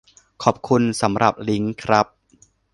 [0.43, 2.07] ขอบคุณสำหรับลิงก์ครับ